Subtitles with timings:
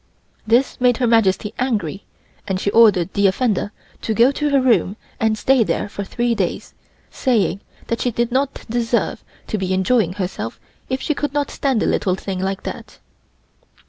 [0.47, 2.05] This made Her Majesty angry
[2.47, 6.33] and she ordered the offender to go to her room and stay there for three
[6.33, 6.73] days,
[7.11, 10.59] saying that she did not deserve to be enjoying herself
[10.89, 12.97] if she could not stand a little thing like that.